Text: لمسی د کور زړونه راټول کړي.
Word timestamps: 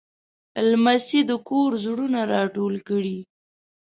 لمسی 0.69 1.19
د 1.29 1.31
کور 1.47 1.71
زړونه 1.83 2.19
راټول 2.33 2.75
کړي. 2.89 3.17